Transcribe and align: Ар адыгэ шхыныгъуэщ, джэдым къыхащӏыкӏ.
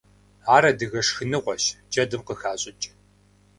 Ар 0.55 0.63
адыгэ 0.69 1.01
шхыныгъуэщ, 1.07 1.63
джэдым 1.91 2.21
къыхащӏыкӏ. 2.27 2.85